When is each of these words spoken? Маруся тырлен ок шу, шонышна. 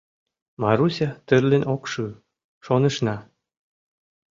Маруся 0.61 1.09
тырлен 1.27 1.63
ок 1.73 1.83
шу, 1.91 2.05
шонышна. 2.65 3.15